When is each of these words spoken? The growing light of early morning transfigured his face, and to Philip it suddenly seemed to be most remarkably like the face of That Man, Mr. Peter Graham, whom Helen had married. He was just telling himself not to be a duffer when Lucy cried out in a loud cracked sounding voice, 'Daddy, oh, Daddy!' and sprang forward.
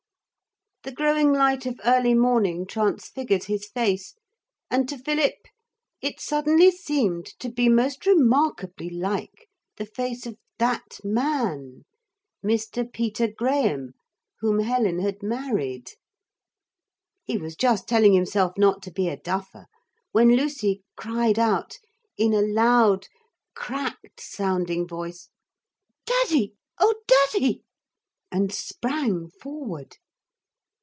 The 0.83 0.91
growing 0.91 1.31
light 1.31 1.67
of 1.67 1.79
early 1.85 2.15
morning 2.15 2.65
transfigured 2.65 3.43
his 3.43 3.67
face, 3.67 4.15
and 4.67 4.89
to 4.89 4.97
Philip 4.97 5.35
it 6.01 6.19
suddenly 6.19 6.71
seemed 6.71 7.27
to 7.37 7.49
be 7.49 7.69
most 7.69 8.07
remarkably 8.07 8.89
like 8.89 9.47
the 9.77 9.85
face 9.85 10.25
of 10.25 10.37
That 10.57 10.97
Man, 11.03 11.83
Mr. 12.43 12.91
Peter 12.91 13.27
Graham, 13.27 13.93
whom 14.39 14.57
Helen 14.61 14.97
had 14.97 15.21
married. 15.21 15.91
He 17.25 17.37
was 17.37 17.55
just 17.55 17.87
telling 17.87 18.13
himself 18.13 18.57
not 18.57 18.81
to 18.81 18.89
be 18.91 19.07
a 19.07 19.17
duffer 19.17 19.67
when 20.13 20.35
Lucy 20.35 20.81
cried 20.97 21.37
out 21.37 21.77
in 22.17 22.33
a 22.33 22.41
loud 22.41 23.05
cracked 23.53 24.19
sounding 24.19 24.87
voice, 24.87 25.29
'Daddy, 26.07 26.55
oh, 26.79 26.95
Daddy!' 27.07 27.63
and 28.31 28.51
sprang 28.51 29.29
forward. 29.29 29.97